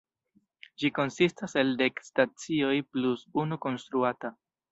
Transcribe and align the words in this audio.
Ĝi 0.83 0.89
konsistas 0.99 1.53
el 1.63 1.69
dek 1.83 2.01
stacioj 2.09 2.73
plus 2.95 3.27
unu 3.43 3.61
konstruata. 3.67 4.35